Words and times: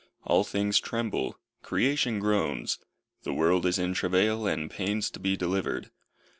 All 0.23 0.43
things 0.43 0.79
tremble; 0.79 1.37
creation 1.61 2.17
groans; 2.19 2.79
the 3.21 3.35
world 3.35 3.67
is 3.67 3.77
in 3.77 3.93
travail, 3.93 4.47
and 4.47 4.67
pains 4.67 5.11
to 5.11 5.19
be 5.19 5.37
delivered. 5.37 5.91